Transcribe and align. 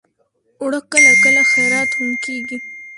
اوړه 0.61 0.79
کله 0.91 1.11
کله 1.23 1.41
خیرات 1.51 1.89
هم 1.97 2.11
کېږي 2.23 2.57